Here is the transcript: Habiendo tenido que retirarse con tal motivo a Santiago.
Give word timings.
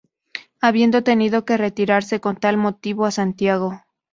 Habiendo 0.59 1.03
tenido 1.03 1.45
que 1.45 1.57
retirarse 1.57 2.19
con 2.19 2.35
tal 2.35 2.57
motivo 2.57 3.05
a 3.05 3.11
Santiago. 3.11 3.81